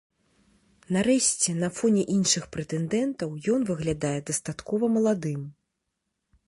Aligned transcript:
Нарэшце, 0.95 1.49
на 1.63 1.69
фоне 1.79 2.03
іншых 2.15 2.43
прэтэндэнтаў 2.57 3.29
ён 3.57 3.61
выглядае 3.69 4.19
дастаткова 4.33 4.85
маладым. 4.97 5.41